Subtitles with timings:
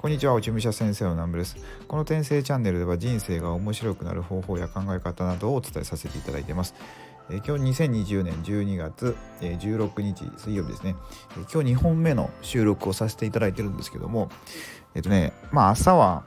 [0.00, 1.56] こんにちは、落ち武者先生の南部です。
[1.88, 6.76] この転生チャンネルでは人生が面白くなる方法や考え方などをお伝えさせていただいています。
[7.30, 10.94] え今日2020年12月、え16日水曜日ですね、
[11.52, 14.30] 今日2本目の収録をさせていただいてるんですけども、
[14.94, 16.22] えっとね、まあ朝は、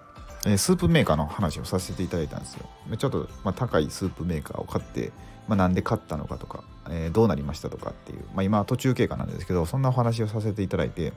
[0.58, 2.66] スープメーカーの話をさせていただいたんですよ。
[2.98, 5.14] ちょっと、まあ、高いスープメーカーを買って、
[5.48, 11.14] まあ、なんで買ったのかとか、えー、どうなりましたとかっていう、まあ、今は途中経過なんですけど、そんなお話をさせていただいて、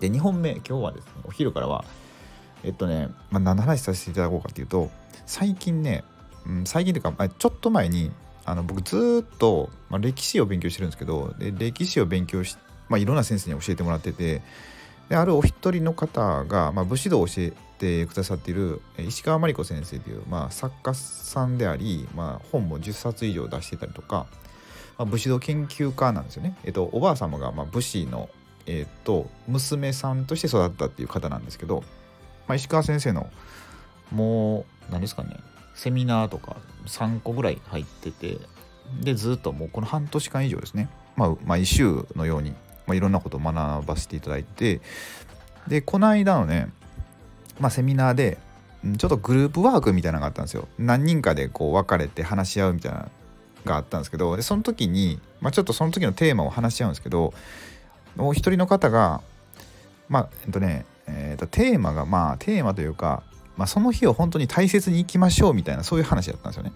[0.00, 1.84] で、2本目、今日はですね、お昼からは、
[2.62, 4.90] えっとね、まあ、何の話させていただこうかっていうと、
[5.26, 6.04] 最近ね、
[6.46, 8.10] うん、最近というか、ちょっと前に、
[8.46, 12.56] あの僕ずっと、まあ、歴史を勉強してるんですけど、で歴史を勉強し、
[12.88, 14.42] まあ、いろんな先生に教えてもらってて、
[15.08, 24.26] であるお一人の方が、まあ、武士道を教えてくださっている石川真理子先生という、まあ、作家さんであり、まあ、本も10冊以上出してたりとか、
[24.98, 26.56] まあ、武士道研究家なんですよね。
[26.64, 28.28] えっと、おばあ様が、まあ、武士の、
[28.66, 31.82] えっと、娘さんとして育ったっていう方なんですけど、
[32.46, 33.30] まあ、石川先生の
[34.10, 35.36] もう何ですかね
[35.74, 38.38] セミナーとか3個ぐらい入ってて
[39.00, 42.50] でずっともうこの半年間以上ですね、まあ、毎週のように、
[42.86, 44.80] まあ、いろんなことを学ばせていただいて
[45.66, 46.68] でこの間のね、
[47.58, 48.38] まあ、セミナーで
[48.98, 50.68] ちょっとグループワークみたいなのがあったんですよ。
[50.78, 53.10] 何人かでこう分かれて話し合うみたいなの
[53.64, 57.32] があったんですけどでその時に、まあ、ちょっとその時のテーマを話し合うんですけど
[58.16, 59.20] もう一人の方が
[60.08, 63.22] まあえっとねえーと、テーマがまあテーマというか、
[63.56, 66.72] まあ、その日を本当に大切にいきましょうみたいなそういう話だったんですよね。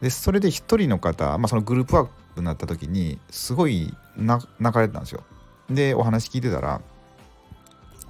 [0.00, 5.22] でそれで一人の方、まあ、そのグループワークになった時にすごい泣かれてたんですよ。
[5.70, 6.80] でお話聞いてたら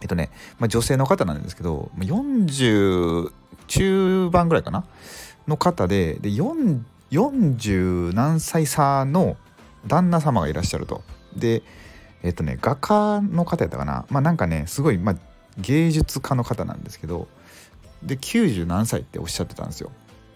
[0.02, 3.32] えっとね、まあ、女性の方なんですけど40
[3.66, 4.84] 中盤ぐらいかな？
[5.48, 9.36] の方でで40何歳差の
[9.86, 11.02] 旦那様がいらっしゃると。
[11.34, 11.62] で
[12.22, 14.06] えっとね画家の方やったかな。
[14.10, 15.16] まあなんかねすごい、まあ、
[15.58, 17.28] 芸術家の方なんですけど
[18.02, 19.90] で90何歳っておっしゃってたんですよ。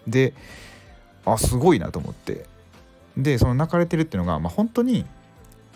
[0.07, 0.33] で
[1.25, 2.45] あすごいなと思って。
[3.17, 5.05] でその泣かれてるっていうのが、まあ、本当に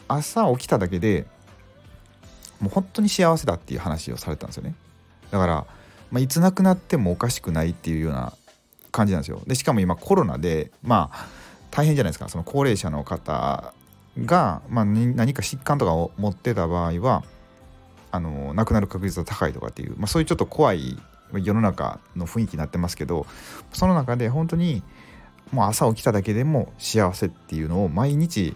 [0.08, 1.26] 朝起きただけで
[2.62, 4.74] もう本当に幸せだっていう話をされたんですよね。
[5.32, 5.54] だから、
[6.12, 8.34] まあ、いつ亡くなってもおかしくないっていうような
[8.92, 9.42] 感じなんですよ。
[9.46, 11.28] でしかも今コロナでまあ
[11.72, 12.30] 大変じゃないですか。
[12.30, 13.74] その高齢者の方
[14.24, 17.24] が、まあ、何か疾患とかを持ってた場合は
[18.12, 20.98] あの亡くなる確率が高いとかっていう、まあ、そういうちょっと怖い
[21.34, 23.26] 世の中の雰囲気になってますけど
[23.74, 24.84] その中で本当に
[25.52, 28.56] もう朝起きただけでも幸せっていうのを毎日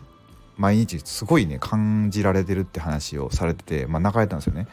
[0.57, 4.67] 毎日すごいね感じられてるって話をされてて、まあ、泣かれたんですよね。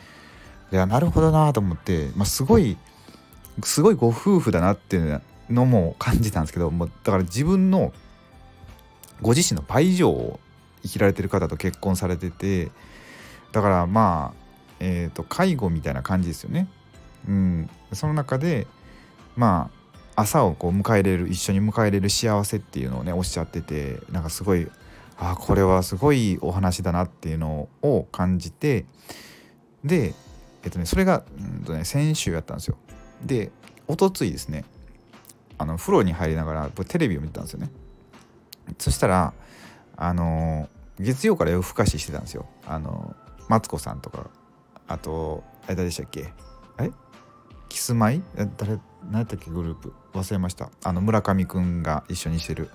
[0.73, 2.77] いやなるほどなと思って、まあ、すごい
[3.63, 7.93] すごいご夫婦だなっていうのも感じたんですけどもだから自分の
[9.23, 10.41] ご自身の倍以上を
[10.87, 12.71] 生きられてる方と結婚されてて
[13.53, 14.47] だからまあ
[14.81, 16.69] えーと、介護みたいな感じですよね。
[17.29, 18.67] うん、その中で
[19.35, 19.71] ま
[20.15, 24.69] あ朝をこう迎え入れる一緒に迎え入れる幸せっていうのをねおっしゃっててなんかすごい
[25.19, 28.87] あこれはすごいお話だなっていうのを感じて
[29.85, 30.15] で
[30.63, 32.77] えっとねそれが、うんとね、先週やったんですよ。
[33.25, 33.51] で
[33.89, 34.65] おとついですね
[35.59, 37.71] あの風呂に入りながらテレビを見てたんですよね。
[38.79, 39.33] そしたら
[39.97, 42.47] あの月曜から夜更かししてたんですよ。
[42.67, 43.15] あの
[43.49, 44.31] マツコさんとか。
[44.89, 46.33] あとあれ誰でしたっけ？
[46.79, 46.91] え？
[47.69, 48.23] キスマイ？
[48.57, 48.79] 誰
[49.11, 49.51] 何やったっけ？
[49.51, 49.93] グループ。
[50.15, 50.71] 忘れました。
[50.85, 52.71] あの村上くんが一緒にしてる。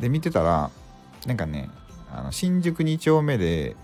[0.00, 0.70] で見てたら
[1.26, 1.70] なんかね
[2.10, 3.76] あの新宿2丁目で、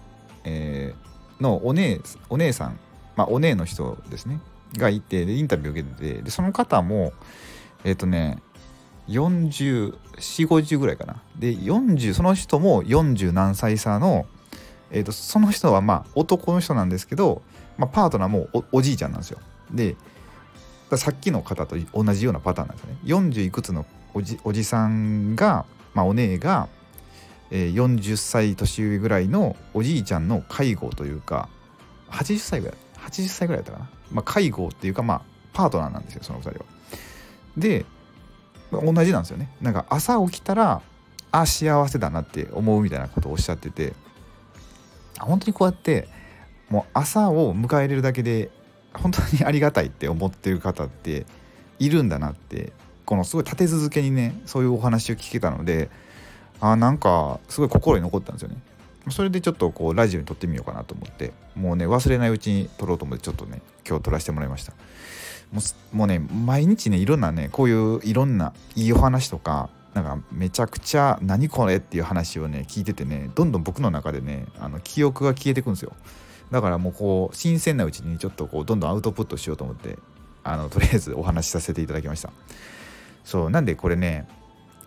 [0.45, 2.01] えー、のお姉
[2.31, 2.79] お姉さん。
[3.17, 4.41] まあお姉の人ですね。
[4.77, 6.23] がいてでインタビュー受けてて。
[6.23, 7.13] でその方も
[7.85, 8.39] えっ、ー、とね
[9.13, 14.27] 404050ぐらいかなで40その人も40何歳差の
[14.93, 17.43] えーと、その人はまあ男の人なんですけど、
[17.79, 19.41] まあ、パートナーもおじいちゃんなんですよ。
[19.73, 19.97] で
[20.95, 22.99] さっきの方と同じようなパターンなんですよね。
[23.05, 26.69] 40いくつのおじおじさんが、まあ、お姉が、
[27.51, 31.49] えー、40歳年上ぐらいのおじいちゃんの介護というか
[32.11, 35.23] 80歳ぐらい80歳ぐらいだったかな、まあ、介護っていうかまあ
[35.55, 36.67] パートナーなんですよその2人は。
[37.57, 37.87] で
[38.81, 39.49] 同じなんですよね。
[39.61, 40.83] なんか朝起きたら
[41.31, 43.95] あ幸せだなって思うみたいなことをおっしゃってて
[45.19, 46.09] 本当にこうやって
[46.69, 48.51] もう朝を迎え入れるだけで
[48.95, 51.27] 本当にありがたいって思ってる方って
[51.79, 52.73] いるんだなって
[53.05, 55.91] このすごい立て続けにねそういうお話を聞けたので
[56.61, 58.57] あなんかすごい心に残ったんですよね。
[59.11, 64.75] それでちょっとこうラジオに撮ってみようかなと思ってもうね忘れないうちに撮ろうと思ってちょっとね今日撮らせてもらいました
[65.93, 75.93] もうね毎日ねいろんなねこういういろんないいお話とかなんかめちゃくちゃ何これっていう話をね聞いててねどんどん僕の中でねあの記憶が消えてくんですよ。
[76.51, 79.99] だからもうこう新鮮なうちにちょっとこうどんどんアウトプットしようと思って
[80.45, 82.33] あのとりあえずお話しさせていただきました。
[83.25, 84.27] そうなんでこれね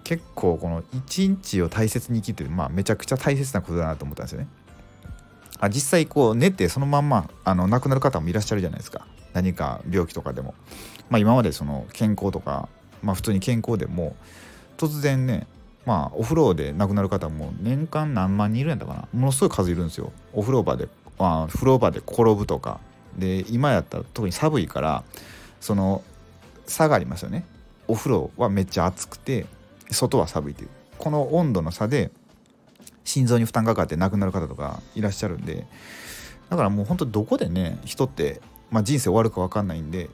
[0.04, 4.48] 結構この一日を大切に生きてるまあめちゃくちゃ大切なことだなと思ったんですよね。
[5.60, 9.06] あ実際こう寝てそのまんまあの亡くなる方もいらっしゃるじゃないですか。
[9.36, 10.56] 何か病気とかでも。
[11.10, 12.68] まあ今までその健康とか
[13.04, 14.16] まあ普通に健康でも
[14.78, 15.46] 突然ね
[15.86, 19.08] まあお風呂で亡くなる方も年間何万人いるんだかな。
[19.14, 20.12] ものすごい数いるんですよ。
[20.34, 20.88] お風呂場で
[21.20, 22.80] まあ、風呂場で転ぶとか。
[23.18, 25.04] で今やったら特に寒いから
[25.62, 26.04] その
[26.66, 27.46] 差がありますよね。
[27.88, 29.46] お風呂はめっちゃ暑くて
[29.92, 30.70] 外は寒いという。
[30.98, 32.10] この温度の差で
[33.04, 35.68] 心臓に負担がかかって亡くなる方とかいらっしゃるんで
[36.50, 38.42] だからもう本当どこでね人って、
[38.72, 40.10] まあ、人生終わるか分かんないんで、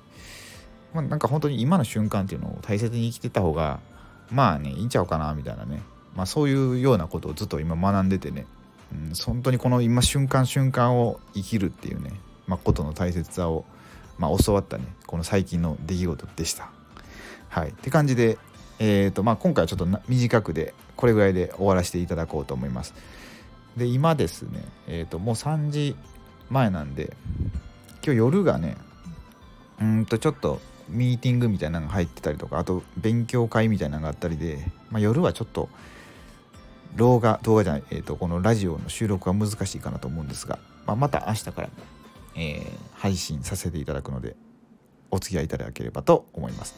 [0.94, 3.80] まあ、なんか本当に今の瞬間っていうのを大切に生きてた方が
[4.30, 5.81] まあねいいんちゃうかなみたいなね、
[6.15, 8.45] まあ、そういうようなことをずっと今学んでてね
[8.92, 12.12] うん、本当にこの今瞬間瞬間を生きるっていうね、
[12.48, 13.65] まあ、ことの大切さを、
[14.18, 16.69] まあ、教わったねこの最近の出来事でした。
[17.50, 18.38] はい、って感じで、
[18.80, 22.94] えーとまあ、今回はちょっと短くでこれぐらいで終わらせていただこうと思います。
[23.75, 25.95] で今ですね、えーと、もう3時
[26.50, 27.15] 前なんで
[28.03, 28.77] 今日夜がね
[29.81, 35.69] うんとちょっとミーティングみたいなのが入ってたりとかあと勉強会みたいなのがあったりで、まあ、夜はちょっと
[36.95, 41.69] 動画動画じゃない、えーと、このラジオの収録は難しいかなと思うんですが、まあ、また明日から、
[42.36, 42.63] えー、
[42.94, 44.36] 配信させていただくので
[45.09, 46.75] お付き合いいただければと思います。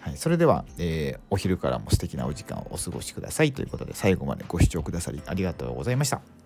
[0.00, 6.39] はい、それでは、えー、お昼からも素敵なお時間をお過ごしくださいということで最後までご視聴くださりありがとうございました。